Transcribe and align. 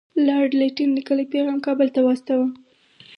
لارډ 0.25 0.51
لیټن 0.59 0.89
لیکلی 0.97 1.25
پیغام 1.33 1.57
کابل 1.65 1.87
ته 1.95 1.99
واستاوه. 2.03 2.47